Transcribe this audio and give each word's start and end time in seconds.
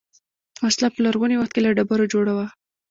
وسله 0.65 0.87
په 0.93 0.99
لرغوني 1.05 1.35
وخت 1.37 1.51
کې 1.53 1.61
له 1.65 1.71
ډبرو 1.77 2.11
جوړه 2.13 2.33
وه 2.37 2.47